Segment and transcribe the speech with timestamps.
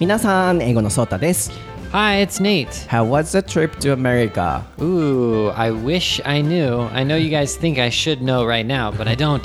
[0.00, 1.50] 皆さん、英語のソータです。
[1.92, 2.68] Hi, it's Nate.
[2.88, 4.62] How was the trip to America?
[4.80, 6.88] Ooh, I wish I knew.
[6.92, 9.40] I know you guys think I should know right now, but I don't.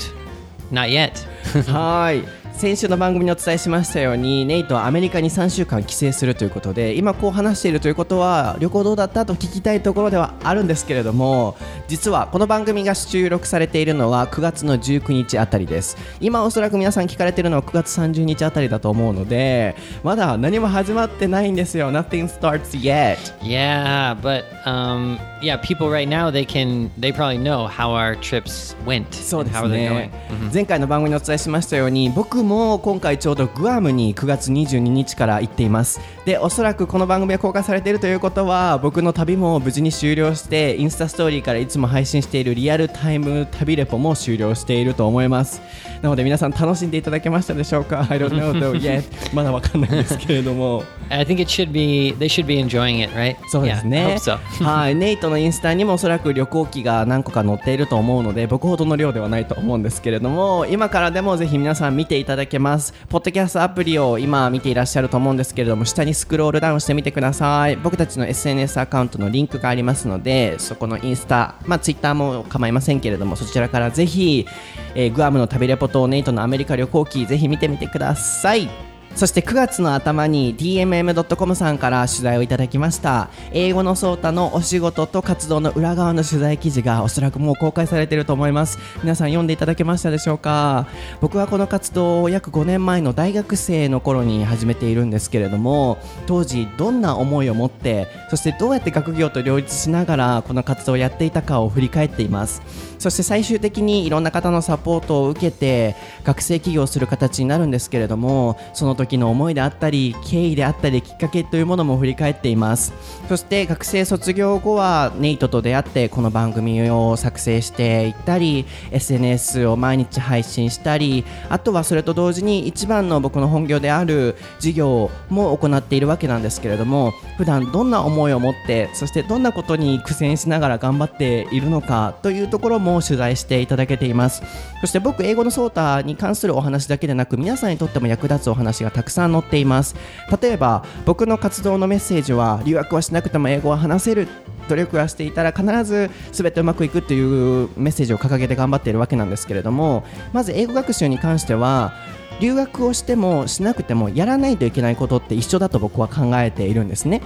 [0.70, 1.26] Not yet.
[1.70, 2.35] はい。
[2.57, 11.55] 先週の番組にお伝えしましたようにネイトはアメリカに3週間帰省するということで今こう話しているということは旅行どうだったと聞きたいところではあるんですけれども
[11.87, 15.97] 実はこの番組が収録されているのは9月の19日あたりです。
[16.19, 21.91] 今おそらく皆さん聞かれているのは9月30日あたりだと思うのでまだ何も始まってないんですよ。
[21.91, 23.17] Nothing starts yet.
[23.43, 28.75] Yeah, but um, yeah, people right now they can they probably know how our trips
[28.87, 30.09] went そうですね.
[30.51, 35.99] 前回の番組にお伝えしましたように僕も今回ちょうどグアムに9月22日から行っています。
[36.25, 45.61] でおそらくこの番組が公開されているということは僕の旅も無事に終了してインスタストーリーからいつも配信しているリアルタイム旅レポも終了していると思います。
[46.01, 49.03] なので皆さん楽しんでいただけましたでしょうか？I don't know though yet
[49.35, 50.83] まだわかんないですけれども。
[51.09, 53.37] I think it should be they should be enjoying it, right?
[53.49, 54.37] そうです Yeah, ね hope so.
[54.63, 62.93] はい、ネイトのインスタにもおそらく旅行記が何個か載っていると思うので僕ほどの量ではないと思うんですけれども今からでもぜひ皆さん見ていただだけます。
[63.09, 67.75] ポッドキャストアプリを今見ていらっしゃると思うんですけれども下にスクロールダウンしてみてください。
[67.75, 74.47] 僕たちの SNS アカウントのリンクがありますのでそこのインスタまあツイッターも構いませんけれどもそちらからぜひ、
[74.95, 78.86] えーグアムの旅レポとネイトのアメリカ旅行記ぜひ見てみてください。
[79.17, 83.31] そして9月の頭に DMM.com さんから取材をいただきました。
[83.51, 88.77] 英語のソータのお仕事と活動の裏側の取材記事がおそらくもう公開されていると思います。
[89.01, 90.85] 皆さん読んでいただけましたでしょうか？
[91.19, 102.61] 僕はこの活動を約5年前の大学生の頃に始めているんですけれども当時どんな思いを持ってそしてどうやって学業と両立しながらこの活動をやっていたかを振り返っています。
[102.99, 112.93] そして最終的にいろんな方のサポートを受けて学生起業する形になるんですけれどもその時の思いであったり経緯であったりきっかけというものも振り返っています。
[113.29, 134.41] そして学生卒業後はネイトと出会ってこの番組を作成していったり SNS を毎日配信したりあとはそれと同時に一番の僕の本業である事業も行っているわけなんですけれども普段どんな思いを持ってそしてどんなことに苦戦しながら頑張っているのかというところも取材していただけています。
[134.81, 139.95] そして僕英語のソータに関するお話だけでなく皆さんにとっても役立つお話がたくさん載っています
[140.41, 144.27] 例えば僕の活動のメッセージは留学はしなくても英語は話せる
[144.67, 150.03] 努力はしていたら必ず全てうまくいくというメッセージを掲げて頑張っているわけなんですけれども
[150.33, 151.93] まず英語学習に関しては
[152.39, 157.21] 留学をしてもしなくてもやらないといけないことって一緒だと僕は考えているんですね。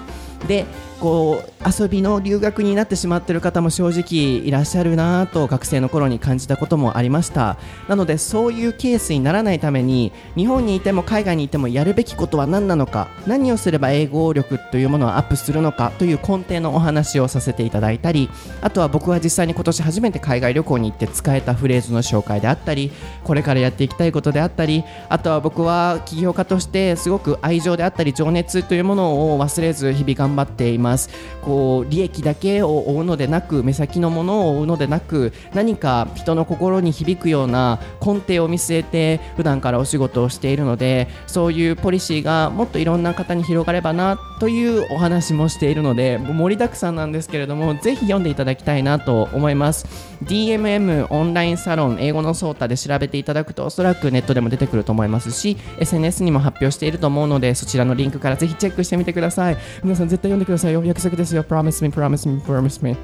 [0.48, 0.66] で
[1.02, 7.58] こう遊びの留学になってしまっている方も正直いらっしゃるなと学生の頃に感じたこともありました。
[7.88, 18.30] なのでそういうケースにならないために日本にいても海外にいてもやるべきことは何なのか何をすれば英語力というものをアップするのかという根底のお話をさせていただいたり
[18.62, 22.92] あとは僕は実際に今年初めて海外旅行に行って使えたフレーズの紹介であったり
[23.24, 31.10] これからやっていきたいことであったりあとは僕は起業家としてすごく愛情であったり情熱というものを忘れず日々頑張頑張っています。
[31.42, 49.86] こう利益だけを追うのでなく目先のものを追うのでなく何か人の心に響くような根底を見据えて普段からお仕事をしているのでそういうポリシーがもっといろんな方に広がればなというお話もしているので盛りだくさんなんですけれどもぜひ読んでいただきたいなと思います。
[50.24, 59.58] DMM オンラインサロン英語のソータで調べていただくとおそらくネットでも出てくると思いますし SNS にも発表していると思うのでそちらのリンクからぜひチェックしてみてください。
[59.84, 62.96] 皆さん絶対読んでくださいよ約束ですよ Promise me promise me promise me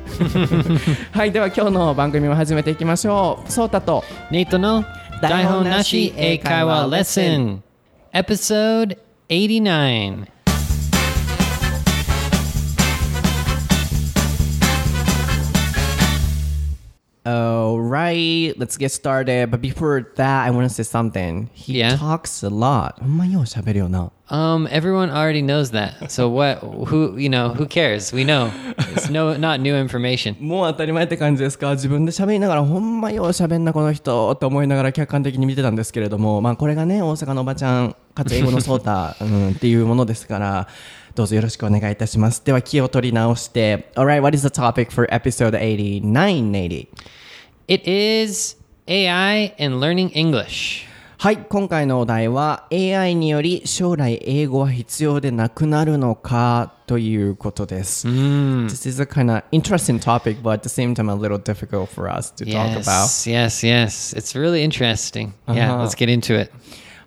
[1.11, 4.83] はいでは今日の番組を始めていきましょうソータと Nate no
[5.21, 7.61] Daihon Nashi Eikaiwa Lesson
[8.13, 8.97] Episode
[9.29, 10.27] 89
[17.27, 19.51] Alright, let's get started.
[19.51, 21.49] But before that, I want to say something.
[21.53, 21.97] He Yeah?
[21.97, 22.99] talks a lot.
[22.99, 24.11] ほんまよう喋るよな。
[24.28, 26.10] Um everyone already knows that.
[26.10, 28.12] So what who you know, who cares?
[28.14, 28.50] We know.
[28.94, 30.36] It's no not new information.
[30.40, 40.68] もう当たり前って感じですか自分で喋りながらほんまよう喋んなこの人って思いながら客観的に見てたんですけれどもまあこれがね大阪のおばちゃんかつ英語のソータ、うん、っていうものですから
[41.14, 46.88] どうぞよろしくお願いいたしますでは気を取り直して Alright, what is the topic for episode 89, 80?
[47.68, 48.56] It is
[48.88, 50.86] AI and learning English.
[51.19, 61.15] はい今回のお題は AI により将来英語は必要でなくなるのかということです、This is a kind of interesting topic but at the same time a
[61.15, 64.15] little difficult for us to talk about Yes, yes, yes.
[64.15, 65.33] It's really interesting.
[65.47, 65.83] Yeah, Uh-huh.
[65.83, 66.51] let's get into it.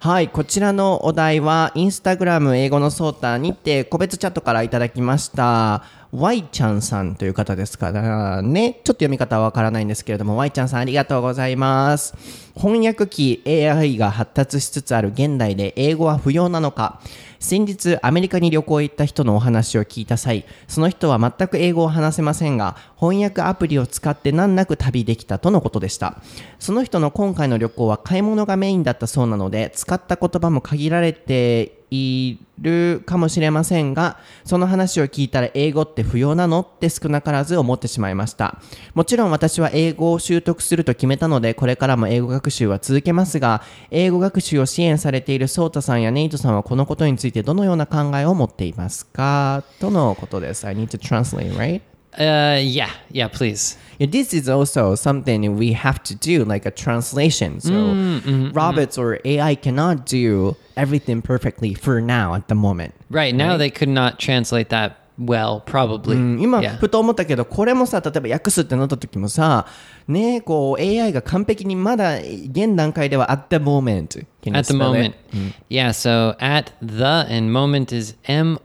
[0.00, 5.84] はい、こちらのお題は、インスタグラム英語のソータにて、個別チャットからいただきました。
[6.12, 8.72] Y ちゃんさんという方ですからね。
[8.72, 12.14] ちょっと読み方はわからないんですけれども、Y ちゃんさんありがとうございます。
[12.60, 17.00] 翻訳機 AI が発達しつつある現代で英語は不要なのか
[17.38, 26.20] 先日アメリカに旅行へ行った人のお話を聞いた際その人は全く英語を話せませんが翻訳アプリを使って難なく旅できたとのことでした
[26.58, 38.60] その人の今回の旅行は買い物がメインだったそうなので使った言葉も限られているかもしれませんがその話を聞いたら英語って不要なのって少なからず思ってしまいました。
[38.94, 49.64] もちろん私は英語を習得すると決めたのでこれからも英語学習は続けますが英語学習を支援されているソータさんやネイトさんはこのことについてどのような考えを持っていますか？
[49.80, 50.66] とのことです。
[50.66, 51.89] I need to translate right?
[52.17, 53.77] Uh, yeah, yeah, please.
[53.99, 57.59] Yeah, this is also something we have to do, like a translation.
[57.59, 62.93] So robots or AI cannot do everything perfectly for now at the moment.
[63.09, 66.15] Right now, they could not translate that well, probably.
[66.17, 66.77] うん今 yeah.
[66.77, 69.65] ふと思ったけどこれもさ例えば訳すってなった時もさ
[70.09, 75.15] ねこう AI が完璧にまだ現段階では at the moment Can you At the spell moment.
[75.31, 75.53] it?
[75.69, 78.59] Yeah, so at the and moment is M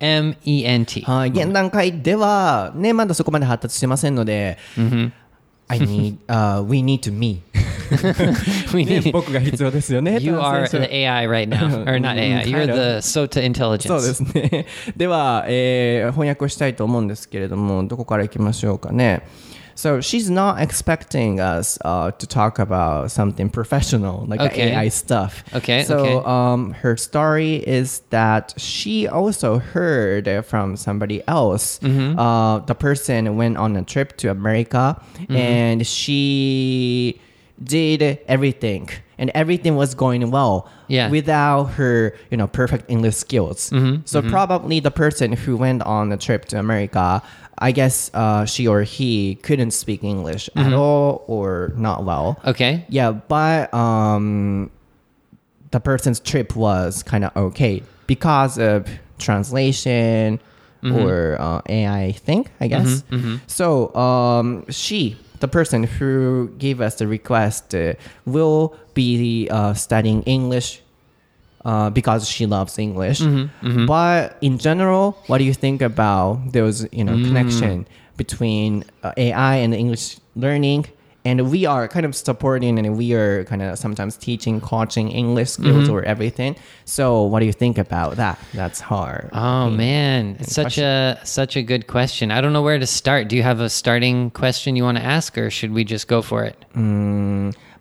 [0.00, 1.02] O M E N T.
[1.02, 4.58] はい現段階ではねまだそこまで発達してませんので
[5.68, 7.42] I need、uh, we need to me
[8.74, 10.76] We ね need- 僕が必要ですよね you are the
[11.06, 11.82] AI right now.
[11.84, 14.14] Or not AI, you're the SOTA そうで intelligence.
[14.14, 14.66] すね。
[14.96, 19.22] では、えー翻訳をしたいと思うんですけれども、どこから行きましょうかね。
[19.74, 24.72] So she's not expecting us uh, to talk about something professional like Okay.
[24.72, 25.42] AI stuff.
[25.54, 26.28] Okay, So okay.
[26.28, 31.78] Um, her story is that she also heard from somebody else.
[31.80, 32.18] Mm-hmm.
[32.18, 35.36] Uh, the person went on a trip to America Mm-hmm.
[35.36, 37.20] and she
[37.62, 38.88] did everything
[39.18, 41.08] and everything was going well Yeah.
[41.10, 44.02] without her you know perfect english skills Mm-hmm.
[44.04, 47.22] so probably the person who went on the trip to america
[47.58, 50.74] i guess uh, she or he couldn't speak english at Mm-hmm.
[50.74, 52.84] all or not well Okay.
[52.88, 54.70] yeah but um
[55.70, 58.86] the person's trip was kind of okay because of
[59.18, 60.38] translation
[60.84, 63.02] or uh, AI thing, I guess.
[63.46, 67.94] So um, she, the person who gave us the request, uh,
[68.24, 70.80] will be uh, studying English
[71.64, 73.20] uh, because she loves English.
[73.86, 77.86] But in general, what do you think about those, you know, connection
[78.16, 80.86] between uh, AI and English learning?
[81.25, 85.49] And we are kind of supporting and we are kind of sometimes teaching, coaching English
[85.49, 86.55] skills or everything.
[86.85, 88.39] So what do you think about that?
[88.53, 89.29] That's hard.
[89.33, 92.31] Oh man, it's such a such a good question.
[92.31, 93.27] I don't know where to start.
[93.27, 96.21] Do you have a starting question you want to ask, or should we just go
[96.21, 96.55] for it?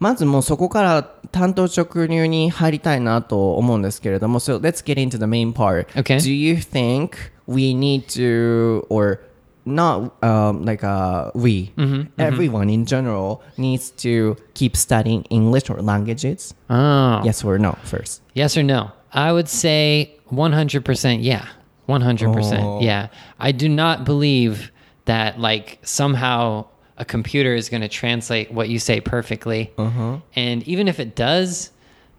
[0.00, 5.86] まずもうそこから担当直入に入りたいなと思うんですけれども、So let's get into the main part.
[5.96, 6.18] Okay.
[6.18, 9.20] Do you think we need to, or
[9.65, 11.71] not um, like uh, we,
[12.17, 16.53] everyone in general needs to keep studying English or languages?
[16.69, 18.21] Oh, Yes or no first?
[18.33, 18.91] Yes or no?
[19.13, 21.47] I would say 100% yeah.
[21.87, 22.81] 100% Oh.
[22.81, 23.07] yeah.
[23.39, 24.71] I do not believe
[25.05, 26.65] that like somehow
[26.97, 29.71] a computer is going to translate what you say perfectly.
[29.77, 30.17] Uh-huh.
[30.35, 31.71] And even if it does,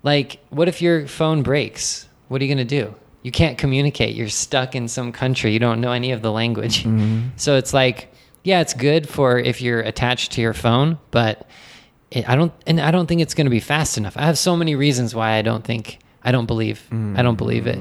[0.03, 2.09] like what if your phone breaks?
[2.29, 2.95] What are you going to do?
[3.24, 4.16] You can't communicate.
[4.16, 5.52] You're stuck in some country.
[5.52, 6.84] You don't know any of the language.
[6.84, 7.30] Mm-hmm.
[7.36, 8.14] So it's like
[8.44, 11.48] yeah, it's good for if you're attached to your phone, but
[12.12, 14.16] it, I don't and I don't think it's going to be fast enough.
[14.18, 17.68] I have so many reasons why I don't think I don't believe I don't believe
[17.68, 17.80] it.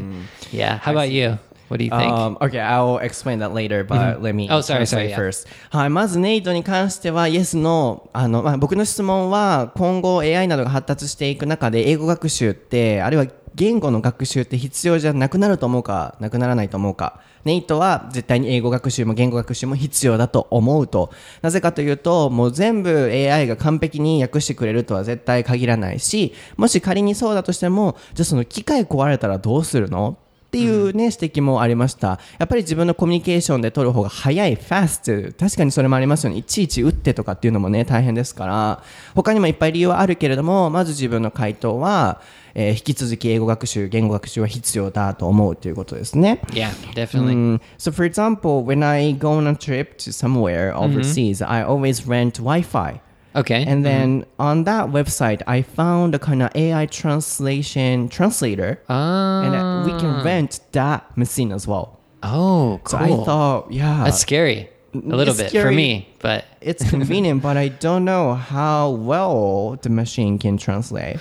[0.50, 0.78] Yeah.
[0.78, 1.38] How about you?
[1.68, 2.10] What do you think?
[2.10, 5.16] Um, okay, I'll explain that later, but let me Oh, sorry, sorry, translate yeah.
[5.16, 5.48] first.
[5.70, 8.08] はい、まずネイトに関しては、Yes, No。
[8.14, 17.19] あの、まあ、僕の質問は、今後 AI などが発達していく中で、英語学習って、あるいは 言語の学習って必要じゃなくなると思うか、なくならないと思うか。
[17.45, 21.11] ネイトは絶対に英語学習も言語学習も必要だと思うと。
[21.41, 30.17] なぜかというと、もう全部 AI が完璧に訳してくれるとは絶対限らないし、もし仮にそうだとしても、じゃあその機械壊れたらどうするの
[30.47, 32.19] っていうね、指摘もありました。
[32.37, 35.35] やっぱり自分のコミュニケーションで取る方が早い、fast。
[35.35, 36.37] 確かにそれもありますよね。
[36.37, 38.83] いちいち打ってとかっていうのもね、大変ですから。
[39.15, 42.21] 他にもいっぱい理由はあるけれども、まず自分の回答は、
[42.54, 46.40] えー引き続き英語学習、言語学習は必要だと思うということですね。
[46.52, 47.34] yeah, definitely.
[47.34, 52.06] Mm, so, for example, when I go on a trip to somewhere overseas, I always
[52.08, 53.00] rent Wi-Fi.
[53.36, 53.64] Okay.
[53.68, 59.82] And then on that website, I found a kind of AI translation translator, and uh,
[59.84, 62.00] we can rent that machine as well.
[62.22, 63.22] oh, So cool.
[63.22, 64.70] I thought, yeah, That's scary.
[64.94, 65.76] a little It's bit for scary.
[65.76, 71.18] me, but It's convenient, but I don't know how well the machine can translate.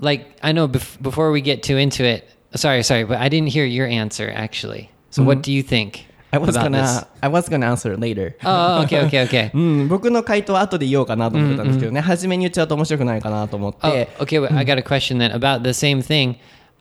[0.00, 2.28] like I know bef- before we get too into it.
[2.54, 4.90] Sorry, sorry, but I didn't hear your answer actually.
[5.10, 6.80] So what do you think I was about this?
[6.80, 8.34] gonna I was gonna answer later.
[8.44, 9.50] Oh, okay, okay, okay.
[9.54, 14.40] うん、僕の回答は後で言おうかなと思ってたんですけどね、初めに言っちゃうと面白くないかなと思っ Oh, て、 okay.
[14.40, 16.36] Well, I got a question then about the same thing.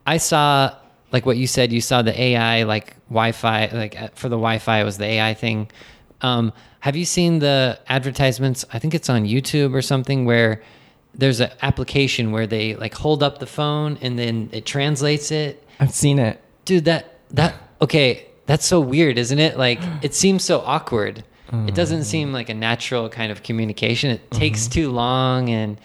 [0.05, 0.71] I saw
[1.12, 1.72] like what you said.
[1.72, 5.34] You saw the AI like Wi-Fi, like uh, for the Wi-Fi it was the AI
[5.34, 5.70] thing.
[6.22, 8.64] Um, have you seen the advertisements?
[8.72, 10.62] I think it's on YouTube or something where
[11.14, 15.66] there's an application where they like hold up the phone and then it translates it.
[15.80, 16.40] I've seen it.
[16.64, 18.26] Dude, that that okay.
[18.46, 19.58] That's so weird, isn't it?
[19.58, 21.24] Like it seems so awkward.
[21.52, 24.10] It doesn't seem like a natural kind of communication.
[24.10, 25.80] It takes too long and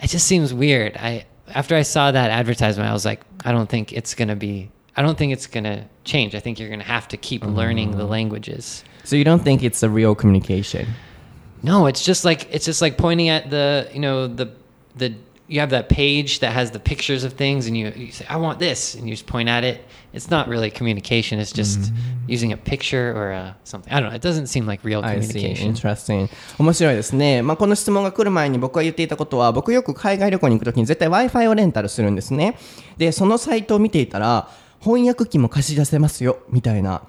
[0.00, 0.96] it just seems weird.
[0.96, 1.24] I
[1.54, 4.70] after I saw that advertisement, I was like, I don't think it's gonna be.
[4.96, 6.34] I don't think it's gonna change.
[6.34, 7.54] I think you're gonna have to keep mm.
[7.54, 8.84] learning the languages.
[9.04, 10.88] So you don't think it's a real communication?
[11.62, 14.52] No, it's just like it's just like pointing at the you know the
[14.96, 15.14] the
[15.48, 18.36] you have that page that has the pictures of things and you, you say I
[18.36, 19.84] want this and you just point at it.
[20.12, 21.38] It's not really communication.
[21.38, 21.92] It's just
[22.26, 23.92] using a picture or a, something.
[23.92, 24.14] I don't know.
[24.14, 25.32] It doesn't seem like real I see.
[25.32, 25.68] communication.
[25.68, 26.28] Interesting.
[26.58, 27.42] 面白いですね。
[27.42, 32.56] まあ、この質問が来る前に僕が言っていたことは、僕よく海外旅行に行くときに絶対 Wi-Fi をレンタルするんですね。
[32.98, 34.48] で、そのサイトを見ていたら、
[34.80, 37.02] 翻訳機も貸し出せますよ、みたいな。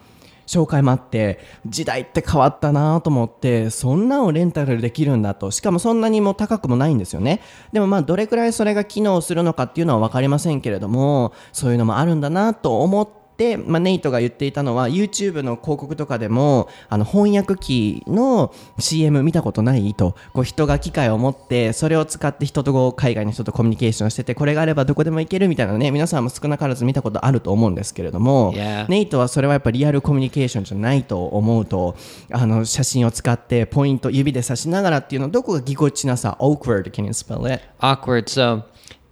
[0.50, 5.51] 紹介もあって時代って変わったなと思ってそんなんをレンタルできるんだと。
[5.51, 7.41] しかもそんなにも高くもないんですよね。
[7.72, 28.88] でもまあどれくらいそれが機能するのかっていうのは分かりませんけれどもそういうのもあるんだなと思ってで、まあ、ネイトが言っていたのは YouTube の広告とかでもあの翻訳機の CM 見たことないとこう人が機械を持ってそれを使って人とこう海外の人とコミュニケーションしててこれがあればどこでも行けるみたいなね皆さんも少なからず見たことあると思うんですけれども、Yeah.
[28.89, 31.96] ネイトはそれはやっぱりリアルコミュニケーションじゃないと思うと
[32.31, 37.63] あの写真を使ってポイント指で指しながらっていうのどこがぎこちなさ awkward can you spell it?
[37.79, 38.25] Awkward.
[38.25, 38.63] So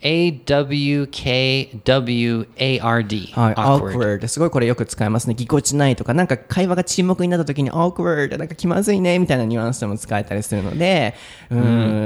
[0.04, 3.32] A W K W A R D.
[3.34, 11.14] はい、awkward すごいこれよく使いますねぎこちないとかなんか会話が沈黙になった時に awkward なんか気まずいねみたいなニュアンスでも使えたりするので
[11.50, 11.58] うん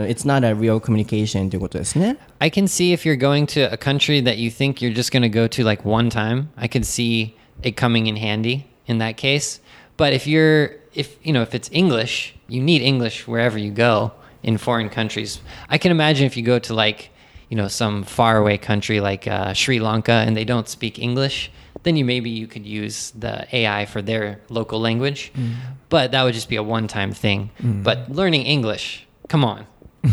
[0.04, 4.22] it's not a real communication ということですね I can see if you're going to a country
[4.22, 6.50] that you think you're just going to go to like one time.
[6.56, 9.60] I could see it coming in handy in that case.
[9.96, 14.12] But if you're if you know if it's English, you need English wherever you go
[14.42, 15.40] in foreign countries.
[15.70, 17.10] I can imagine if you go to like
[17.51, 21.51] you know some faraway country like uh, Sri Lanka and they don't speak English,
[21.83, 25.31] then you maybe you could use the AI for their local language.
[25.35, 25.55] Mm.
[25.89, 27.51] But that would just be a one-time thing.
[27.61, 27.83] Mm.
[27.83, 29.67] But learning English, come on.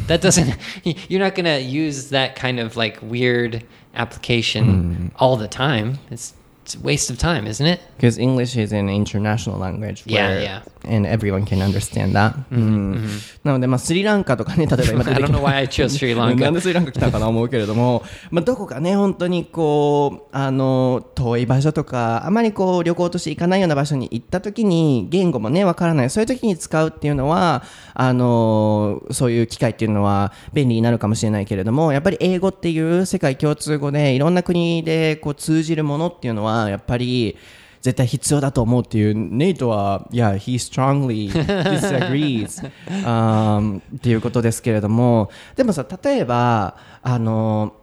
[0.08, 0.54] that doesn't
[1.08, 3.64] you're not going to use that kind of like weird
[3.94, 5.10] application mm.
[5.16, 5.98] all the time.
[6.10, 6.34] It's
[6.68, 7.80] it's a waste of time, isn't it?
[7.98, 10.62] because English is an international language Yeah, where, yeah.
[10.84, 13.08] and everyone can understand that、うん
[13.42, 16.52] なので、まあ、スリランカとかね例えば今出て I き don't know why I chose Sri なん Lanka.
[16.52, 37.36] でスリランカ来たかな思うけれども、まあ、どこかね本当にこうあの遠い場所とかあまりこう旅行として行かないような場所に行った時に言語もねわからないそういう時に使うっていうのはあのそういう機会っていうのは便利になるかもしれないけれどもやっぱり英語っていう世界共通語でいろんな国でこう通じるものっていうのはやっぱり
[37.80, 42.70] 絶対必要だと思うっていうネイトは、いや、he strongly disagrees、
[43.04, 47.74] um, っていうことですけれども、でもさ、例えば、あの、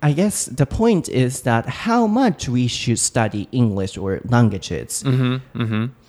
[0.00, 5.02] I guess the point is that how much we should study English or languages.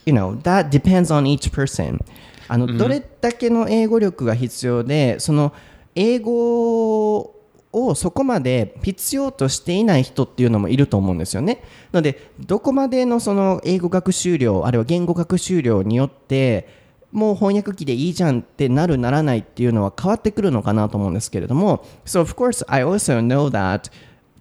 [0.05, 1.99] You know, that depends on each person.
[2.47, 5.53] あの、どれだけの英語力が必要で、その
[5.95, 7.34] 英語
[7.75, 11.61] をそこまで必要としていない人っていうのもいると思うんですよね。
[11.91, 23.91] なので、どこまでのその英語学習量、あるいは言語学習量によって、もう翻訳機でいいじゃんってなるならないっていうのは変わってくるのかなと思うんですけれども、So of course I also know that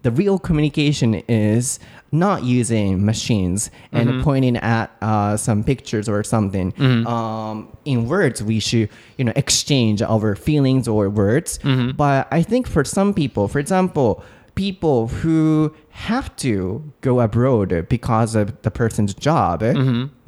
[0.05, 1.81] the real communication is
[2.13, 6.73] not using machines and pointing at uh, some pictures or something.
[7.07, 11.59] Um, in words, we should, you know, exchange our feelings or words.
[11.97, 14.23] But I think for some people, for example,
[14.55, 19.61] people who have to go abroad because of the person's job,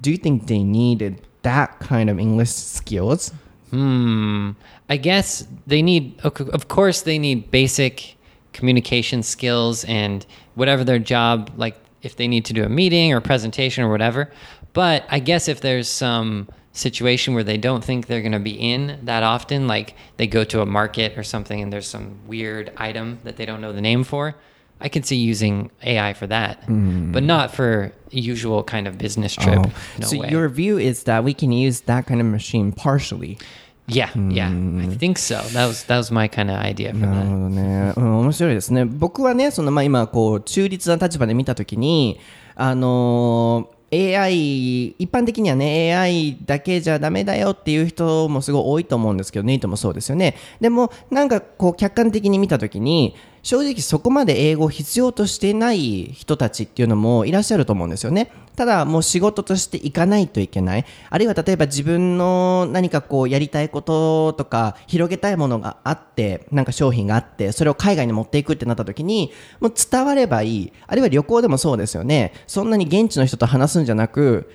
[0.01, 3.31] do you think they needed that kind of English skills?
[3.71, 4.53] Hmm.
[4.89, 8.16] I guess they need, of course, they need basic
[8.57, 13.21] communication skills and whatever their job, like if they need to do a meeting or
[13.21, 14.33] presentation or whatever.
[14.73, 18.53] But I guess if there's some situation where they don't think they're going to be
[18.53, 22.73] in that often, like they go to a market or something and there's some weird
[22.79, 24.35] item that they don't know the name for,
[24.81, 27.13] I can see using AI for that, mm.
[27.13, 29.59] but not for a usual kind of business trip.
[29.59, 29.73] Oh.
[29.99, 30.31] No so way.
[30.31, 33.39] your view is that we can use that kind of machine partially.
[33.89, 35.37] Yeah, yeah, I think so.
[35.53, 37.29] That was that was my kind of idea for なる that.
[37.29, 38.85] ほどね、うん、面白いですね。
[38.85, 42.19] 僕はね、そのまあ今こう中立な立場で見たときに、
[42.55, 53.15] あのー AI 一般的にはね AI だけじゃダメだよっていう人もすごい多いと思うんですけどネイトもそうですよねでもなんかこう客観的に見たときに
[53.47, 58.33] 正直そこまで英語を必要としてない人たちっていうのもいらっしゃると思うんですよね。
[58.57, 60.85] ただもう仕事としていかないといけない。
[61.11, 70.73] あるいは例えば自分の何かこうやりたいこととか広げたいものがあってなんか商品があってそれを海外に持っていくってなった時にもう伝わればいい。
[70.89, 72.33] あるいは旅行でもそうですよね。
[72.49, 74.51] そんなに現地の人と話すんじゃなく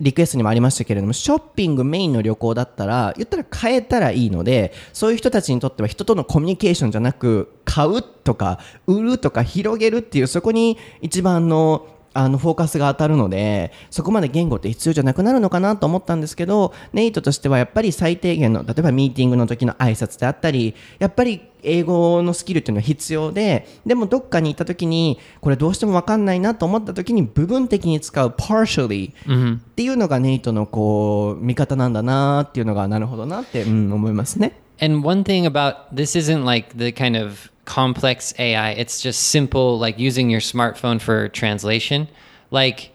[0.00, 34.59] リクエストにもありましたけれどもショッピングメインの旅行だったら言ったら変えたらいいのでそういう人たちにとっては人とのコミュニケーションじゃなく買うとか売るとか広げるっていうそこに一番のあのフォーカスが当たるのでそこまで言語って必要じゃなくなるのかなと思ったんですけどネイトとしてはやっぱり最低限の例えばミーティングの時の挨拶であったりやっぱり英語のスキルっていうのは必要ででもどっかに行った時にこれどうしても分かんないなと思った時に部分的に使う partially っていうのがネイトのこう見方なんだなっていうのがなるほどなって、うん、思いますね。
[34.79, 38.71] And one thing about this isn't like the kind of complex AI.
[38.71, 42.07] It's just simple, like using your smartphone for translation.
[42.49, 42.91] Like,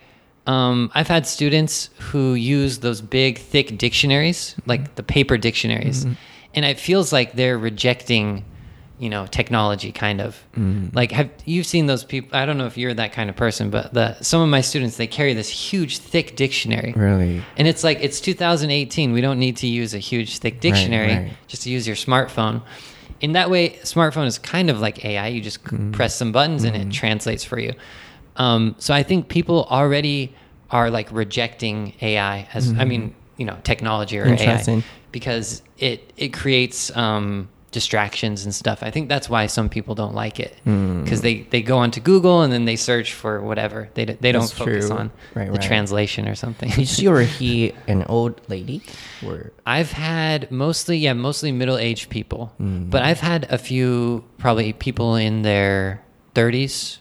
[0.47, 6.05] um, I've had students who use those big, thick dictionaries, like the paper dictionaries,
[6.55, 8.45] and it feels like they're rejecting,
[9.02, 9.92] you know, technology.
[9.92, 10.38] Kind of
[10.94, 12.38] like have you've seen those people?
[12.38, 14.98] I don't know if you're that kind of person, but the some of my students
[14.98, 16.94] they carry this huge, thick dictionary.
[16.96, 17.42] Really?
[17.58, 19.12] And it's like it's 2018.
[19.12, 21.16] We don't need to use a huge thick dictionary.
[21.16, 21.34] right.
[21.48, 22.62] Just to use your smartphone.
[23.22, 25.28] In that way, smartphone is kind of like AI.
[25.30, 27.74] You just c- press some buttons and it translates for you.
[28.36, 30.36] Um, so I think people already
[30.70, 36.34] are like rejecting AI as I mean, you know, technology or AI because it it
[36.34, 38.84] creates um, distractions and stuff.
[38.84, 41.04] I think that's why some people don't like it hmm.
[41.04, 43.90] because they they go onto Google and then they search for whatever.
[43.94, 44.98] They they don't That's focus true.
[44.98, 45.62] on Right, the right.
[45.62, 46.70] translation or something.
[46.80, 48.84] Is she or he an old lady?
[49.26, 52.90] Or I've had mostly, yeah, mostly middle aged people, hmm.
[52.90, 56.02] but I've had a few probably people in their
[56.36, 56.98] 30s.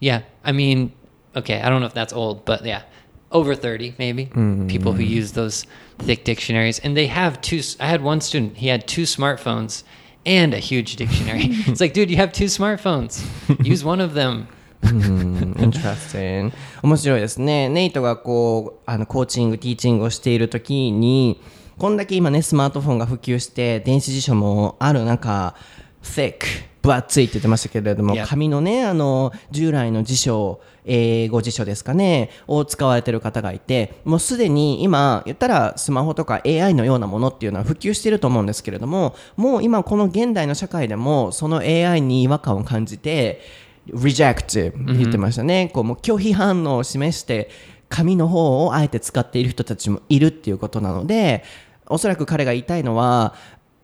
[0.00, 0.92] Yeah, I mean,
[1.36, 2.82] okay, I don't know if that's old, but yeah,
[3.30, 4.24] over 30 maybe.
[4.24, 4.66] Hmm.
[4.66, 5.66] People who use those
[5.98, 6.78] thick dictionaries.
[6.80, 9.84] And they have two, I had one student, he had two smartphones
[10.26, 11.48] and a huge dictionary.
[11.66, 13.24] it's like, dude, you have two smartphones,
[13.64, 14.46] use one of them.
[14.82, 16.52] うん、interesting
[16.82, 17.68] 面白いですね。
[17.68, 21.40] ネイトがこうあのコーチング、ティーチングをしているときに、
[21.78, 25.54] こんだけ今ね、スマートフォンが普及して、電子辞書もある中、
[26.02, 43.40] thick、分厚いって言ってましたけれども.紙のね、あの、従来の辞書、英語辞書ですかね、を使われてる方がいて、もうすでに今、言ったらスマホとか AI のようなものっていうのは普及していると思うんですけれども、もう今この現代の社会でも、その AI に違和感を感じて、
[43.88, 47.50] reject 言ってましたね、こうもう拒否反応を示して
[47.88, 51.42] 紙の方をあえて使っている人たちもいるっていうことなので
[51.86, 53.34] おそらく彼が言いたいのは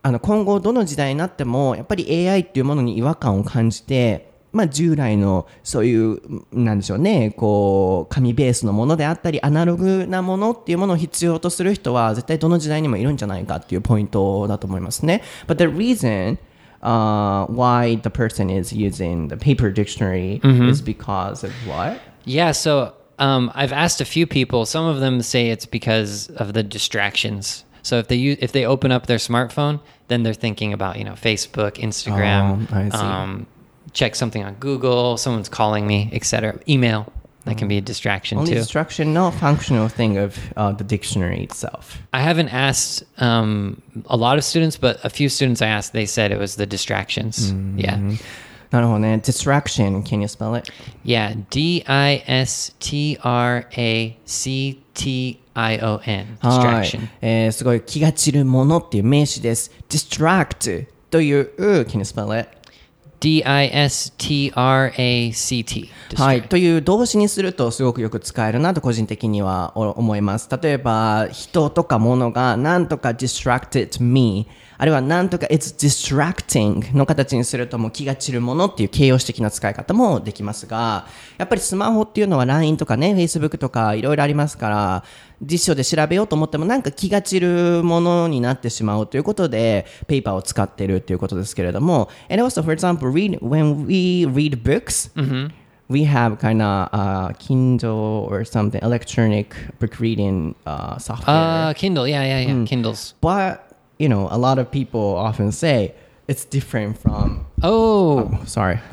[0.07, 6.19] あの今後どの時代になってもやっぱり AI っていうものに違和感を感じてまあ、従来のそういう
[6.51, 15.23] なんでしょうねこう紙ベースのものであったりアナログなものっていうものを必要とする人は絶対どの時代にもいるんじゃないかっていうポイントだと思いますね。
[15.47, 16.39] But the reason
[16.81, 20.41] uh, why the person is using the paper dictionary
[20.71, 22.01] is because of what?
[22.25, 24.65] Yeah, so um, I've asked a few people.
[24.65, 27.66] Some of them say it's because of the distractions.
[27.86, 31.04] So if they use, if they open up their smartphone, then they're thinking about you
[31.04, 32.96] know Facebook, Instagram, Oh, I see.
[32.98, 33.48] um,
[33.94, 36.60] check something on Google, someone's calling me, etc.
[36.70, 37.12] Email
[37.46, 38.60] that can be a distraction Only too.
[38.60, 41.98] instruction, no functional thing of uh, the dictionary itself.
[42.14, 46.06] I haven't asked um, a lot of students, but a few students I asked, they
[46.06, 47.52] said it was the distractions.
[47.76, 47.98] Yeah.
[48.72, 49.20] なるほどね。
[49.20, 50.70] distraction, can you spell it?
[51.04, 56.37] Yeah, D I S T R A C T I O N.
[56.41, 57.09] はい Distraction.。
[57.23, 59.73] えーすごい気が散るものっていう名詞です。
[59.89, 62.51] distract という、can you spell it?
[63.19, 65.89] D I S T R A C T.
[66.17, 66.43] はい。
[66.43, 66.49] Distract.
[66.49, 70.49] という動詞にするとすごくよく使えるなと個人的にはお思います。
[70.63, 74.47] 例えば、人とか物がなんとか distracted me.
[74.79, 81.07] あるいはなんとか it's distracting の形にするともう気が散るものっていう形容詞的な使い方もできますが、
[81.39, 85.05] やっぱりスマホっていうのは LINE とかね、Facebook とかいろいろありますから、
[85.43, 95.11] 辞書で調べようと思ってもなんか気が散るものになってしまうということで、ペーパーを使っているということですけれども、and also for example, read, when we read books,
[95.89, 101.37] we have kind of uh, Kindle or something, electronic book reading uh, software.
[101.37, 102.09] Uh, Kindle.
[102.09, 102.65] Yeah, yeah, yeah.
[102.65, 103.15] Kindles.
[103.21, 103.66] but
[103.98, 105.94] you know a lot of people often say
[106.28, 108.80] it's different from Oh, oh, sorry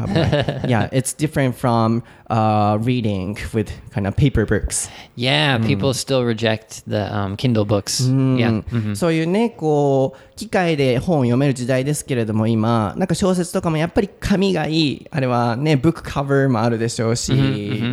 [0.68, 5.58] yeah it's different from uh, reading with kind of paper books yeah.
[5.58, 8.08] People still reject the um, Kindle books.
[8.08, 8.62] Yeah.
[8.94, 17.32] そういうねこう機械で本を読める時代ですけれども今なんか小説とかもやっぱり紙がいいあれはねブックカバーもあるでしょうし、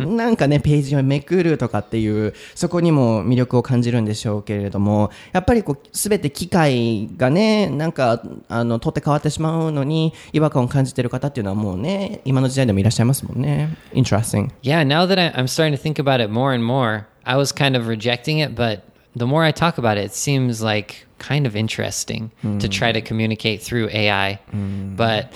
[0.11, 17.35] なんかねページをめくるとかっていうそこにも魅力を感じるんでしょうけれどもやっぱりこう全て機械がねなんかあの取って変わってしまうのに違和感を感じてる方っていうのはもうね今の時代でもいらっしゃいますもんね Interesting Yeah, now that I'm starting to think about it more and more, I
[17.37, 18.81] was kind of rejecting it, but
[19.15, 23.01] the more I talk about it, it seems like kind of interesting to try to
[23.01, 24.39] communicate through AI.
[24.95, 25.29] But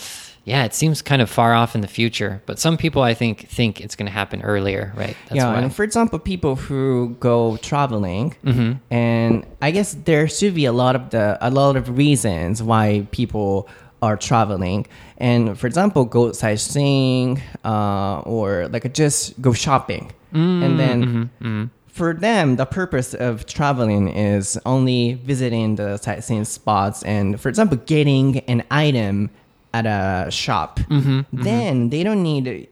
[0.45, 2.41] yeah, it seems kind of far off in the future.
[2.45, 5.17] But some people, I think, think it's going to happen earlier, right?
[5.25, 5.59] That's yeah, why.
[5.59, 8.73] and for example, people who go traveling, mm-hmm.
[8.93, 13.07] and I guess there should be a lot of the a lot of reasons why
[13.09, 13.67] people
[14.03, 14.85] are traveling.
[15.17, 21.03] And for example, go sightseeing, uh, or like just go shopping, mm, and then.
[21.03, 21.65] Mm-hmm, mm-hmm.
[21.87, 27.77] For them, the purpose of traveling is only visiting the sightseeing spots and, for example,
[27.85, 29.29] getting an item
[29.75, 30.79] at a shop.
[30.79, 31.43] Mm-hmm, mm-hmm.
[31.43, 32.69] Then they don't need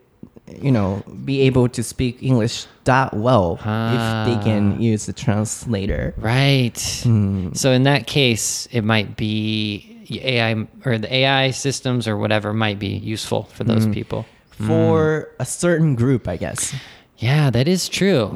[0.61, 4.41] you know, be able to speak English that well if they ah.
[4.43, 6.13] can use the translator.
[6.17, 6.77] Right.
[7.03, 7.53] Hmm.
[7.53, 12.77] So in that case, it might be AI or the AI systems or whatever might
[12.77, 13.93] be useful for those hmm.
[13.93, 14.25] people.
[14.51, 15.41] For hmm.
[15.41, 16.75] a certain group, I guess.
[17.19, 18.32] Yeah, that is true.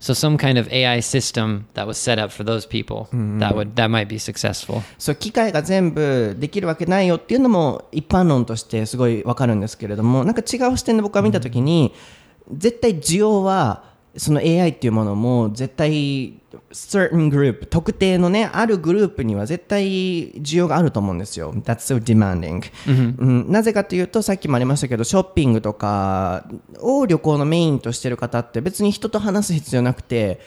[0.00, 3.06] So some kind of AI system that was set up for those people
[3.38, 4.82] that would that might be successful.
[4.98, 11.94] そう機械が全部できるわけないよっていうのも一般論としてすごいわかるんですけれどもなんか違う視点で僕は見たときに、
[12.52, 13.84] 絶対需要は
[14.16, 16.37] その AI っていうものも絶対
[16.72, 21.52] certain group 特定のねあるグループには絶対需要があると思うんですよ。
[21.52, 22.62] That's so demanding、
[23.18, 26.48] うん、なぜかというとさっきもありましたけどショッピングとか
[26.80, 30.40] を旅行のメインとしてる方って別に人と話す必要なくて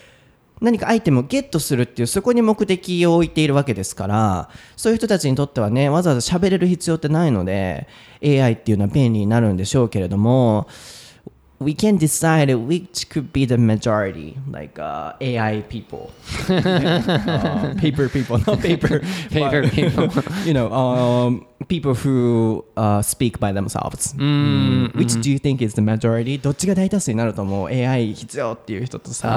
[0.61, 7.87] 何かアイテムをゲットするっていうそこに目的を置いているわけですからそういう人たちにとってはねわざわざ喋れる必要ってないので
[8.23, 10.67] AI っていうのは便利になるんでしょうけれども
[11.60, 16.12] we can decide which could be the majority like uh, AI people
[16.50, 20.08] uh, paper people not paper Paper but, people.
[20.44, 25.74] you know um, people who uh, speak by themselves Mm, which do you think is
[25.74, 29.28] the majority どっちが大多数になると思う AI 必要っていう人とさ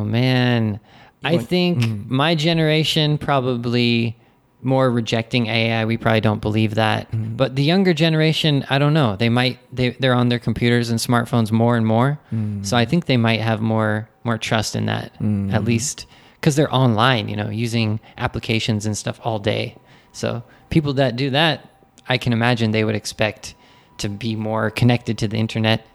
[0.00, 0.80] Oh man.
[1.22, 4.14] I think my generation probably
[4.61, 5.85] more rejecting AI.
[5.85, 7.11] We probably don't believe that.
[7.11, 7.35] Mm-hmm.
[7.35, 9.15] But the younger generation, I don't know.
[9.15, 12.19] They might they they're on their computers and smartphones more and more.
[12.33, 12.63] Mm-hmm.
[12.63, 15.51] So I think they might have more more trust in that mm-hmm.
[15.51, 16.05] at least
[16.41, 19.75] cuz they're online, you know, using applications and stuff all day.
[20.11, 21.67] So people that do that,
[22.07, 23.55] I can imagine they would expect
[23.99, 25.85] to be more connected to the internet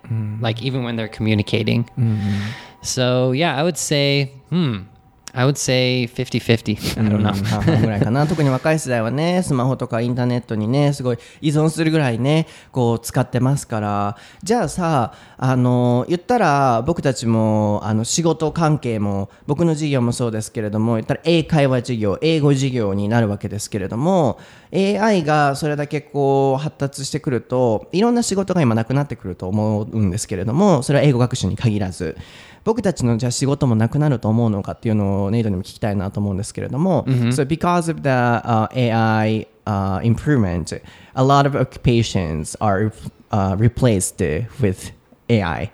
[0.41, 1.89] like even when they're communicating.
[2.83, 4.83] So yeah, I would say, hmm,
[5.37, 7.01] I would say 50-50.
[7.01, 7.33] I don't know.
[7.45, 24.39] 半々ぐらいかな特に若い世代はね スマホとかインターネットにねすごい依存するぐらいねこう使ってますからじゃあさあの言ったら僕たちもあの仕事関係も僕の授業もそうですけれども言ったら英会話授業英語授業になるわけですけれども
[24.73, 32.17] AI がそれだけこう発達してくるといろんな仕事が今なくなってくると思うんですけれどもそれは英語学習に限らず
[32.64, 40.82] 僕たちのじゃあ仕事もなくなると思うのかっていうのをネイトにも聞きたいなと思うんですけれども、So because of the、uh, AI、uh, improvement,
[41.16, 44.18] a lot of occupations are、uh, replaced
[44.60, 44.92] with
[45.30, 45.70] AI,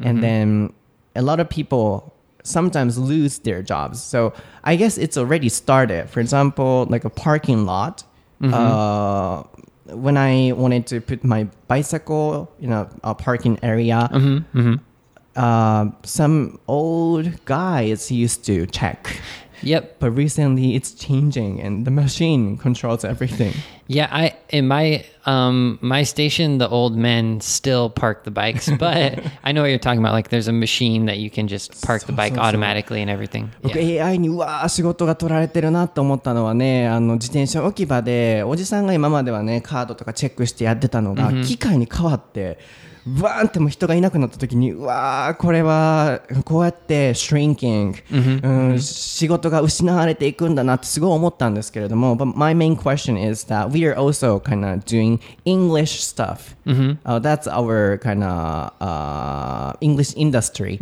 [0.00, 0.72] and then
[1.14, 4.02] a lot of people sometimes lose their jobs.
[4.02, 6.08] So I guess it's already started.
[6.08, 8.04] For example, like a parking lot.
[8.42, 9.42] Uh,
[9.86, 14.08] when I wanted to put my bicycle in a, a parking area,
[15.39, 19.21] Uh, some old guys used to check.
[19.61, 19.99] Yep.
[19.99, 23.53] But recently it's changing and the machine controls everything.
[23.87, 29.19] Yeah, I in my um my station, the old men still park the bikes, but
[29.43, 30.13] I know what you're talking about.
[30.13, 33.49] Like, there's a machine that you can just park the bike automatically and everything.
[33.61, 34.03] 僕 Yeah.
[34.03, 42.59] AI にうわー仕事が取られてるなと思ったのはねあの自転車置き場でおじさんが今まではねカードとかチェックしてやってたのが、機械に変わって
[43.06, 47.94] バーンってもう人がいなくなった時にうわーこれはこうやって shrinking、
[48.42, 57.46] うん、仕事が失われていくんだなってすごい思ったんですけれども but my main question is that we are also kind of doing English stuff、uh, that's
[57.46, 60.80] our kind of uh, English industry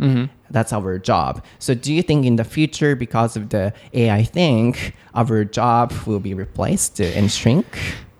[0.53, 1.43] that's our job.
[1.59, 4.75] So do you think in the future, because of the AI thing,
[5.15, 7.65] our job will be replaced and shrink?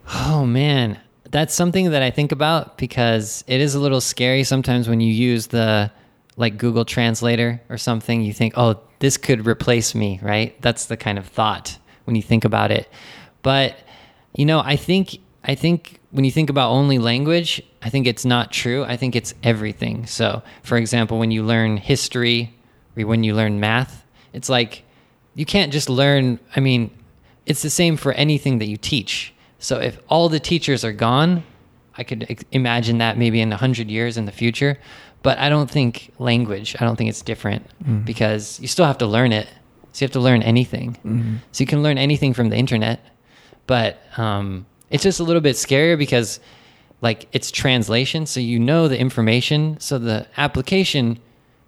[0.10, 0.99] Oh man,
[1.31, 5.12] that's something that I think about because it is a little scary sometimes when you
[5.12, 5.91] use the
[6.37, 8.23] like Google Translator or something.
[8.23, 10.61] You think, oh, this could replace me, right?
[10.62, 12.88] That's the kind of thought when you think about it.
[13.43, 13.77] But
[14.35, 18.25] you know, I think I think when you think about only language, I think it's
[18.25, 18.85] not true.
[18.85, 20.07] I think it's everything.
[20.07, 22.55] So, for example, when you learn history
[22.97, 24.85] or when you learn math, it's like
[25.35, 26.38] you can't just learn.
[26.57, 26.91] I mean,
[27.47, 29.35] it's the same for anything that you teach.
[29.59, 31.42] So if all the teachers are gone,
[31.97, 34.79] I could imagine that maybe in a hundred years in the future.
[35.23, 36.77] But I don't think language.
[36.79, 37.66] I don't think it's different
[38.05, 39.49] because you still have to learn it.
[39.92, 41.40] So you have to learn anything.
[41.51, 43.01] So you can learn anything from the internet,
[43.66, 46.38] but um, it's just a little bit scarier because
[47.03, 48.27] like it's translation.
[48.27, 49.77] So you know the information.
[49.81, 51.18] So the application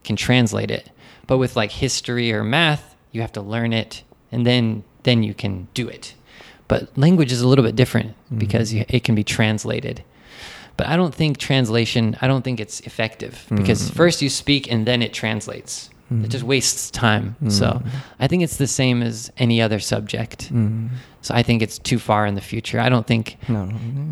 [0.04, 0.90] can translate it.
[1.26, 5.34] But with like history or math, you have to learn it and then then you
[5.34, 6.14] can do it.
[6.70, 8.38] But language is a little bit different mm-hmm.
[8.38, 10.04] because you, it can be translated.
[10.76, 13.96] But I don't think translation, I don't think it's effective because mm-hmm.
[13.96, 15.90] first you speak and then it translates.
[16.12, 16.48] It just mm-hmm.
[16.48, 17.36] wastes time.
[17.48, 17.80] So
[18.18, 20.50] I think it's the same as any other subject.
[21.22, 22.80] So I think it's too far in the future.
[22.80, 23.36] I don't think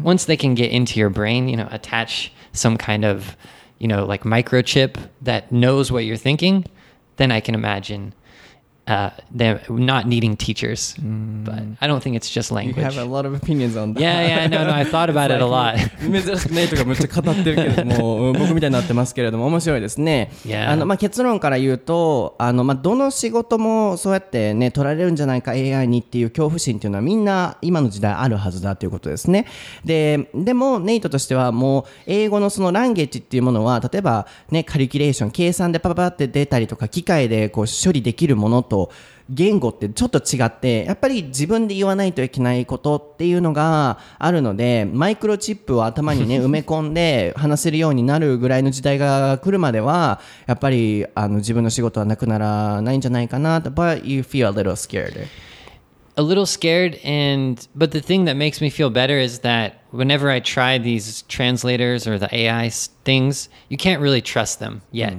[0.03, 3.37] once they can get into your brain, you know, attach some kind of,
[3.79, 6.67] you know, like microchip that knows what you're thinking,
[7.17, 8.15] then I can imagine
[8.89, 10.97] uh, them not needing teachers.
[10.99, 12.83] But I don't think it's just You language.
[12.83, 14.01] have a lot of opinions on that.
[14.01, 15.77] Yeah, yeah, no, no, I thought about it a lot.
[16.01, 20.31] 珍しくないとかめっちゃ語ってるけれども僕みたいになってますけれども面白いですね。
[20.45, 20.71] Yeah.
[20.71, 29.47] あのまあ、結論から言うとあの、まあ、どの仕事もそうやって、ね、取られるんじゃないか AI にっていう恐怖心っていうのはみんな今の時代あるはずだということですね。
[29.85, 38.78] ででもネイトとしてはもう英語のそのランゲージっていうものは例えば、ね、カリキュレーション計算でパパパって出たりとか機械でこう処理できるものと
[39.31, 55.27] 言語ってちょっと違ってやっぱり自分で言わないといけないことっていうのがあるのでマイクロチップを頭にね埋め込んで話せるようになるぐらいの時代が来るまではやっぱりあの自分の仕事はなくならないんじゃないかなと But you feel a little scared
[56.17, 60.29] a little scared and but the thing that makes me feel better is that whenever
[60.31, 65.15] i try these translators or the ai s- things you can't really trust them yet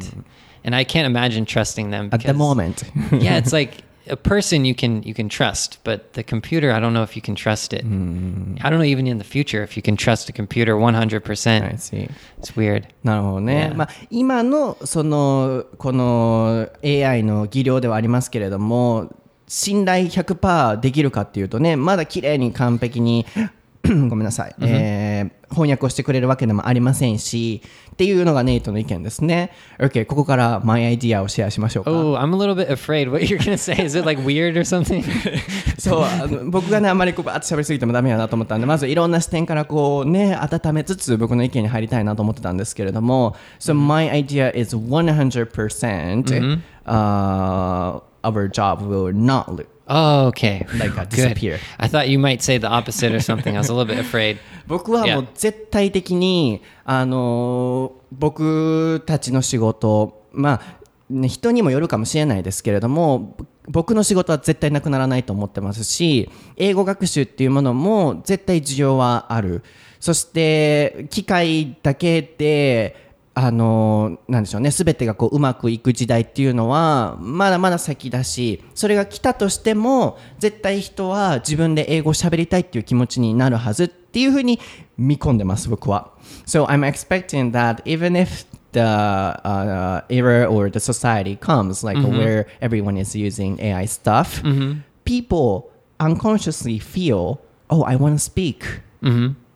[0.65, 4.67] and i can't imagine trusting them at the because- moment yeah it's like a person
[4.67, 7.73] you can you can trust but the computer i don't know if you can trust
[7.73, 11.63] it i don't know even in the future if you can trust a computer 100%
[11.63, 13.75] I see it's weird なるほどね、 Yeah.
[13.75, 19.11] まあ、今のそのこの AI の技量ではありますけれども
[19.49, 23.25] 信頼100%できるかっていうとねまだ綺麗に完璧に
[24.10, 29.52] ごめんなさい、えー翻訳をしてくれるわけでもありませんしっていうのがネイトの意見ですね。
[29.80, 31.92] OK ここからマイアイディアをシェアしましょうか。
[31.92, 33.84] Oh i'm a little bit afraid what you're gonna say.
[33.84, 35.04] Is it like weird or something?
[35.80, 51.06] そう僕がねあんまりこうバーッと喋りすぎてもダメやなと思ったんでまずいろんな視点からこうね温めつつ僕の意見に入りたいなと思ってたんですけれども So my idea is 100%、uh, our job will not lose oh okay Like, uh,
[51.06, 51.10] Good.
[51.10, 51.60] disappear.
[51.80, 54.38] i thought you might say the opposite or something i was a little bit afraid
[54.68, 60.80] 僕はもう.絶対的に、あのー僕たちの仕事まあ
[61.12, 69.64] ね人にもよるかもしれないですけれども僕の仕事は絶対なくならないと思ってますし英語学習っていうものも絶対需要はある
[70.00, 73.09] そして機械だけで
[73.42, 84.60] あのなんでしょうね全てがこううまくいく時代っていうのはまだまだ先だしそれが来たとしても絶対人は自分で英語を喋りたいっていう気持ちになるはずっていうふうに
[84.98, 86.12] 見込んでます僕は。
[86.46, 92.98] So I'm expecting that even if the uh, era or the society comes like where everyone
[92.98, 94.44] is using AI stuff,
[95.06, 95.72] people
[96.02, 98.82] unconsciously feel, oh, I want to speak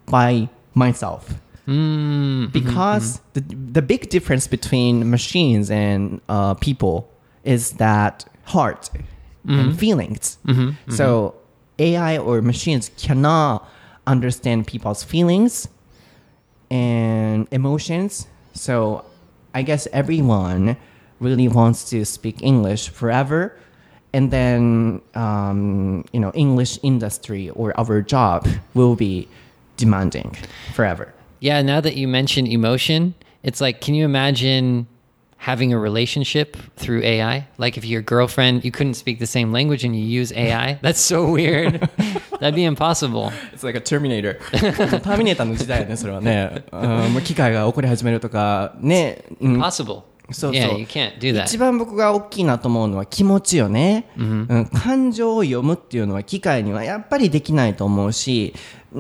[0.06, 1.43] by myself.
[1.68, 3.50] Mm-hmm, mm-hmm, because mm-hmm.
[3.50, 7.10] the, the big difference between machines and uh, people
[7.44, 8.90] is that heart
[9.46, 10.38] and feelings.
[10.96, 11.36] So
[11.80, 13.68] AI or machines cannot
[14.08, 15.68] understand people's feelings
[16.70, 18.28] and emotions.
[18.54, 19.06] So
[19.54, 20.78] I guess everyone
[21.20, 23.58] really wants to speak English forever.
[24.14, 29.28] And then, um, you know, English industry or our job will be
[29.78, 30.36] demanding
[30.74, 34.89] forever Yeah, now that you mention emotion, it's like, can you imagine
[35.39, 37.47] having a relationship through AI?
[37.59, 40.79] Like if your girlfriend, you couldn't speak the same language and you use AI?
[40.83, 41.89] That's so weird.
[42.41, 43.33] That'd be impossible.
[43.53, 44.35] It's like a Terminator.
[44.51, 46.65] ターミネーターの時代やね、それはね。
[46.73, 49.25] うんもう機械が起こり始めるとか、ね。
[49.41, 50.03] うん Possible.
[50.32, 50.78] そうそう。
[50.78, 51.44] Yeah.
[51.44, 54.70] 一番僕が大きいなと思うのは気持ちよね、うん。
[54.74, 58.54] 感情を読むっていうのは機械にはやっぱりできないと思うし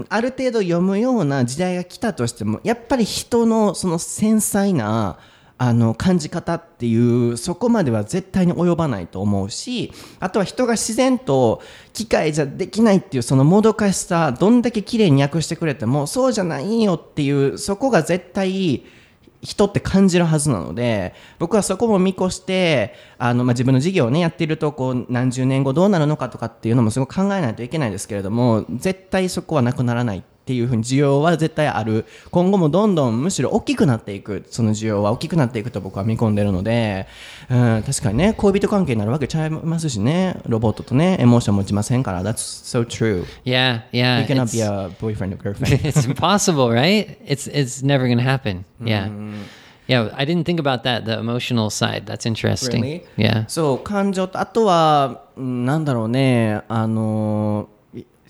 [0.10, 5.18] ある程度読むような時代が来たとしてもやっぱり人のその繊細な
[5.60, 11.62] あの感じ方っていうそこまでは絶対に及ばないと思うしあとは人が自然と
[11.94, 18.84] 機械じゃできないっていうそのもどかしさどんだけ綺麗に訳してくれてもそうじゃないよっていうそこが絶対
[19.43, 37.08] 人って感じるはずなので僕はそこも見越してあの、まあ、自分の事業をねやっているとこう何十年後どうなるのかとかっていうのもすごく考えないといけないですけれども絶対そこはなくならないっていうふうに需要は絶対ある今後もどんどんむしろ大きくなっていくその需要は大きくなっていくと僕は見込んでるので、
[37.49, 44.19] うん、確かにね恋人関係になるわけちゃいますしねロボットとねエモーション持ちませんから That's so true Yeah, yeah.
[44.19, 47.17] You cannot be a boyfriend or girlfriend it's impossible, right?
[47.25, 48.65] It's it's never gonna happen.
[48.84, 49.10] Yeah.
[49.88, 52.06] Yeah, I didn't think about that, the emotional side.
[52.06, 52.82] That's interesting.
[52.82, 53.06] Really?
[53.17, 53.45] Yeah.
[53.47, 57.73] そう感情とあとはうんなんだろうねあのい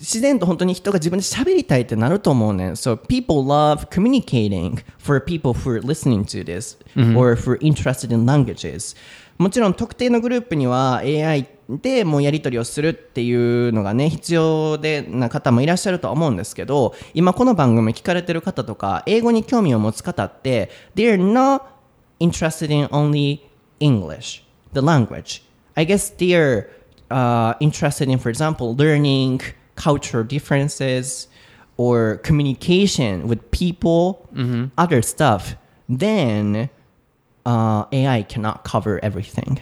[0.04, 2.72] 自然と本当に人が自分で喋りたいってなると思うね。
[2.72, 6.78] So people love communicating for people who are listening to this
[7.18, 8.98] or who are interested in languages.
[9.38, 21.64] もちろん特定のグループには AI でもうやり取りをするっていうのがね必要でな方もいらっしゃるとは思うんですけど今この番組聞かれてる方とか英語に興味を持つ方って they're not
[22.20, 23.42] interested in only
[23.80, 25.44] English, the language.
[25.76, 26.70] I guess they're
[27.10, 29.42] uh, interested in, for example, learning
[29.76, 31.28] cultural differences
[31.78, 34.28] or communication with people,
[34.78, 35.56] other stuff.
[35.90, 36.70] Then
[37.46, 39.60] uh, AI cannot cover everything.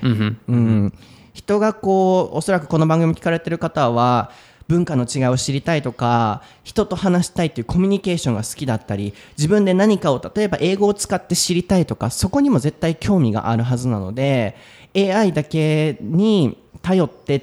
[0.47, 0.93] うん
[1.33, 4.31] 人がこうおそらくこの番組聞かれてる方は
[4.67, 14.55] 文化の違いを知りたいとか人と話したいっていうコミュニケーションが好きだったり自分で何かを例えば英語を使って知りたいとかそこにも絶対興味があるはずなので
[14.95, 17.39] AI だけに頼って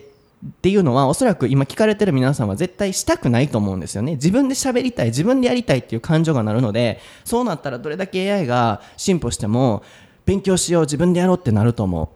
[0.46, 9.82] っていうのはおそらく今聞かれてる皆さんは絶対したくないと思うんですよね自分で喋りたい自分でやりたいっていう感情がなるのでそうなったらどれだけ AI が進歩しても
[10.26, 12.08] 勉強しよう自分でやろうってなると思う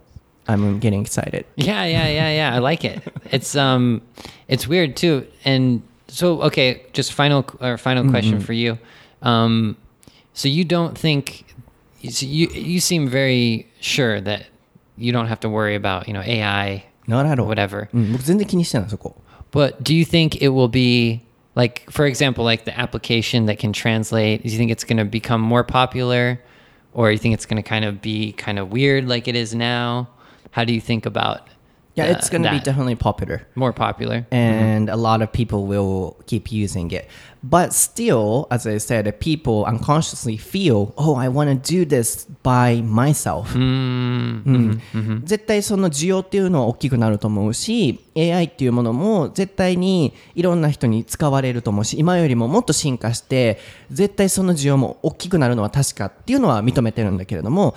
[0.50, 2.54] I'm getting excited Yeah, yeah, yeah, yeah.
[2.54, 3.00] I like it.
[3.30, 4.02] It's um,
[4.48, 5.24] it's weird too.
[5.44, 8.76] And so, okay, just final or final question for you.
[9.22, 9.76] Um,
[10.34, 11.44] so you don't think
[12.00, 14.46] you you seem very sure that
[14.96, 17.89] you don't have to worry about you know AI, Not at all whatever.
[17.93, 19.15] うん、僕全然気にしてないそこ
[19.51, 21.21] But do you think it will be
[21.55, 24.43] like, for example, like the application that can translate?
[24.43, 26.39] Do you think it's going to become more popular,
[26.93, 29.55] or you think it's going to kind of be kind of weird like it is
[29.55, 30.09] now?
[30.51, 31.47] How do you think about?
[31.94, 32.64] Yeah, it's gonna be that?
[32.64, 34.24] definitely popular more popular.
[34.30, 37.06] and a lot of people will keep using it.
[37.44, 42.82] But still, as I said, people unconsciously feel, oh, I want to do this by
[42.82, 43.54] myself.
[43.54, 44.80] うん
[45.24, 53.58] 絶対その需要っていうのは大きくなると思うし AI っていうものも絶対にいろんな人に使われると思うし今よりももっと進化して
[53.90, 57.74] 絶対その需要も大きくなるのは確かっていうのは認めてるんだけれども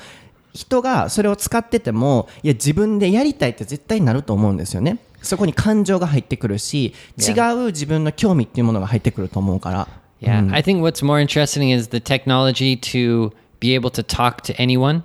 [0.55, 9.87] 人がそれを使っててもいや自分でやりたいって絶対になると思うんですよねそこに感情が入ってくるし違う自分の興味っていうものが入ってくると思うから
[10.21, 14.55] Yeah, I think what's more interesting is the technology to be able to talk to
[14.57, 15.03] anyone.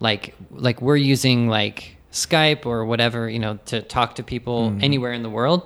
[0.00, 5.12] Like like we're using like Skype or whatever, you know, to talk to people anywhere
[5.12, 5.62] in the world.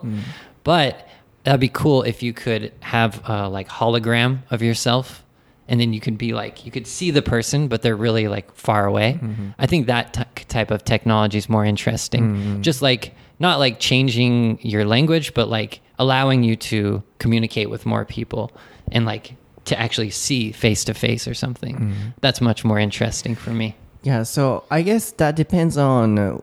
[0.62, 1.08] But
[1.44, 5.24] that'd be cool if you could have a like hologram of yourself
[5.68, 8.52] and then you could be like you could see the person but they're really like
[8.54, 9.18] far away.
[9.22, 9.50] Mm-hmm.
[9.58, 12.34] I think that t- type of technology is more interesting.
[12.34, 12.60] Mm-hmm.
[12.62, 18.04] Just like not like changing your language but like allowing you to communicate with more
[18.04, 18.50] people
[18.90, 21.76] and like to actually see face to face or something.
[21.76, 22.08] Mm-hmm.
[22.20, 23.76] That's much more interesting for me.
[24.02, 26.42] Yeah, so I guess that depends on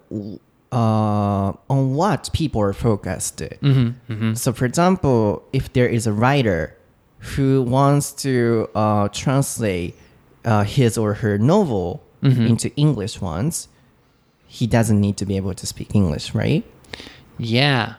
[0.72, 3.42] uh, on what people are focused.
[4.36, 6.76] So, for example, if there is a writer
[7.20, 9.96] who wants to uh, translate
[10.46, 13.70] uh, his or her novel into English ones,
[14.46, 16.64] he doesn't need to be able to speak English, right?
[17.38, 17.96] Yeah.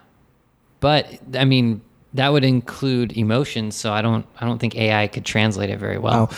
[0.80, 1.80] But I mean,
[2.14, 3.76] that would include emotions.
[3.76, 6.28] So I don't I don't think AI could translate it very well.
[6.30, 6.36] Oh,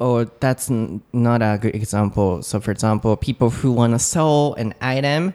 [0.00, 2.42] oh, that's n- not a good example.
[2.42, 5.32] So, for example, people who want to sell an item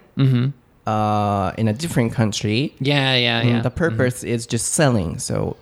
[0.85, 3.61] uh, in a different country, Yeah, yeah, yeah.
[3.61, 5.19] the purpose is just selling.
[5.19, 5.55] So,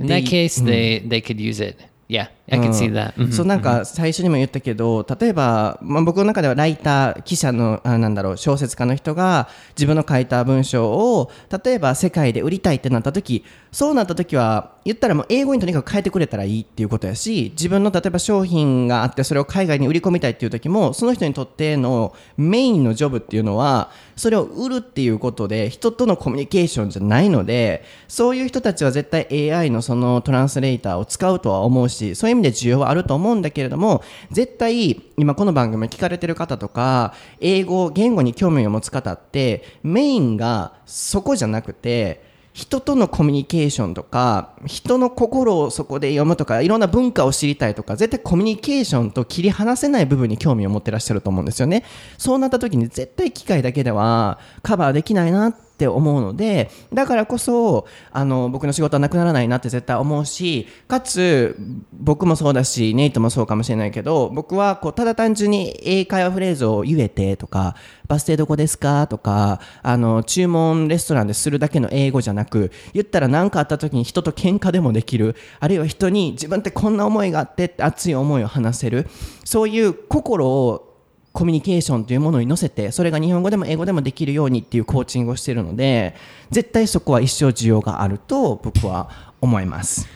[0.00, 1.08] In that the- case, they hmm.
[1.08, 1.76] they could use it.
[2.08, 3.14] Yeah, I can see that.
[3.14, 3.32] Mhm.
[3.32, 11.30] そうなんか最初にも言ったけど例えば、まあ、僕の中ではライター記者のあなんだろう小説家の人が自分の書いた文章を
[11.64, 42.24] 例えば世界で売りたいってなった時そうなった時は言ったらもう英語にとにかく変えてくれたらいいっていうことやし自分の例えば商品があってそれを海外に売り込みたいっていう時もその人にとってのメインのジョブっていうのはそれを売るっていうことで人とのコミュニケーションじゃないのでそういう人たちは絶対 AI のそのトランスレーターを使うとは思うしそういう意味で需要はあると思うんだけれども絶対今この番組聞かれてる方とか英語言語に興味を持つ方ってメインがそこじゃなくて
[42.56, 51.84] 人とのコミュニケーションとか人の心をそこで読むとかいろんな文化を知りたいとか絶対コミュニケーションと切り離せない部分に興味を持ってらっしゃると思うんですよね。
[52.16, 61.54] そうなった時に絶対機械だけではカバーできないなってって思うのでだからこそあの僕の仕事はなくならないなって絶対思うしかつ
[61.92, 67.76] 僕もそうだしネイトもそうかもしれないけど僕はこうただ単純に英会話フレーズを言えてとか
[68.08, 69.06] バス停どこですか？
[69.06, 79.08] とかあの注文レストランでするだけの英語じゃなく言ったら何かあった時に人と喧嘩でもできるあるいは人に自分ってこんな思いがあってって熱い思いを話せる
[79.44, 80.95] そういう心を
[81.36, 86.14] コミュニケーションというものに乗せてそれが日本語でも英語でもできるようにっていうコーチングをしているので
[86.50, 90.08] 絶対そこは一生需要があると僕は思います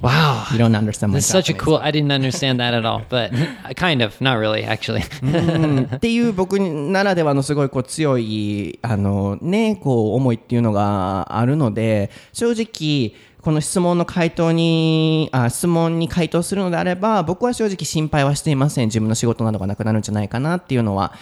[0.00, 0.52] Wow.
[0.52, 1.78] You don't understand my That's such a cool.
[1.78, 3.32] I didn't understand that at all, but
[3.76, 5.02] kind of, not really, actually.
[5.22, 13.12] うんっていう僕ならではのすごいこう強いあのねこう思いっていうのがあるので正直
[13.42, 21.12] この質問の回答にあ質問に回答するのであれば僕は正直心配はしていません自分の仕事などがなくなるんじゃないかなっていうのは。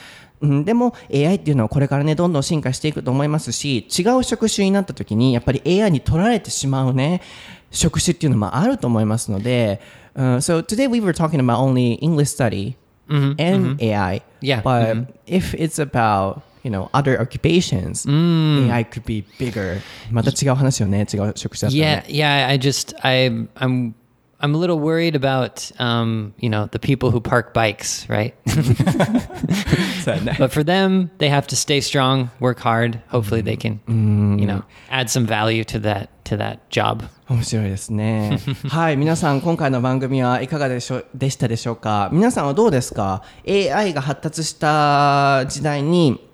[0.42, 7.22] うん、でも AI っていうのはこれからねどんどん進化していくと思いますし違う職種になった時にやっぱり AI に取られてしまうね
[7.70, 9.80] 職種っていうのもあると思いますので、
[10.14, 12.76] uh, So today we were talking about only English study
[13.08, 14.22] and AI.
[14.40, 19.81] Yeah, But if it's about you know other occupations, AI could be bigger.
[20.11, 21.07] また違う話よね。
[21.11, 22.05] 違う職種だったら Yeah, ね。
[22.07, 22.47] yeah.
[22.47, 23.93] I just I I'm
[24.43, 28.33] I'm a little worried about um, you know the people who park bikes, right?
[30.03, 30.35] そうやね。
[30.39, 32.99] but for them, they have to stay strong, work hard.
[33.09, 33.79] Hopefully, they can
[34.39, 37.03] you know add some value to that to that job.
[37.29, 38.39] 面白いですね。
[38.67, 42.09] はい、皆さん今回の番組はいかがでしょでしたでしょうか。
[42.11, 43.21] 皆さんはどうですか。
[43.47, 46.24] AI が発達した時代に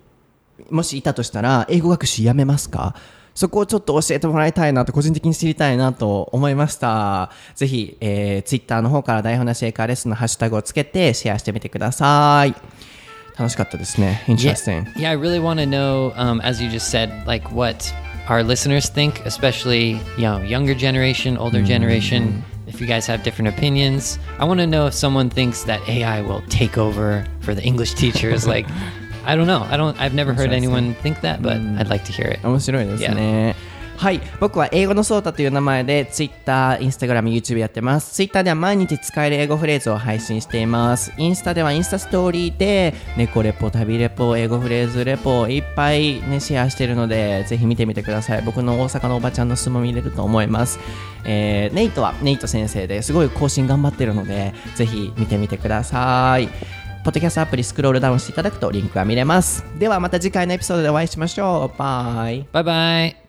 [0.69, 2.95] もしいたとしたら英語学習やめますか。
[3.35, 7.31] そこをちょっと教えてもらいたいなと個人的に知りたいなと思いました。
[7.55, 12.55] ぜひ、えー、ツイッターの方から台本なし英会話レッスンのハッシュタグをつけてシェアしてみてください。
[13.37, 14.23] 楽しかったですね。
[14.27, 14.85] Interesting.
[14.93, 17.91] Yeah, I really want to know, um, as you just said, like what
[18.29, 22.43] our listeners think, especially you know younger generation, older generation.
[22.67, 26.21] If you guys have different opinions, I want to know if someone thinks that AI
[26.21, 28.47] will take over for the English teachers.
[28.47, 28.65] like,
[29.25, 29.65] I don't know.
[29.69, 29.95] I don't.
[29.97, 32.45] I've never heard anyone think that, but I'd like to hear it.
[32.47, 33.55] 面白いですね。
[33.95, 34.19] はい。
[34.39, 38.13] 僕は英語のソータという名前で Twitter、Instagram、YouTube やってます。
[38.15, 41.13] Twitter では毎日使える英語フレーズを配信しています。
[41.17, 48.41] インスタではインスタストーリーで猫レポ、旅レポ、英語フレーズレポいっぱいね、シェアしてるので、ぜひ見てみてください。
[48.41, 50.79] 僕の大阪のおばちゃんの素も見れると思います。
[51.25, 56.49] えーネイトはネイト先生ですごい更新頑張ってるので、ぜひ見てみてください。
[57.03, 59.65] ポッドキャストアプリスクロールダウンしていただくとリンクが見れます。
[59.77, 61.77] ではまた次回のエピソードでお会いしましょう。
[61.77, 62.47] バイ。
[62.53, 63.22] バイバイ